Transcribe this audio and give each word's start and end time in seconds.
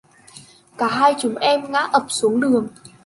cả 0.77 0.87
hai 0.87 1.15
chúng 1.19 1.35
em 1.35 1.71
ngã 1.71 1.79
ập 1.91 2.05
xuống 2.09 2.39
đường 2.39 2.67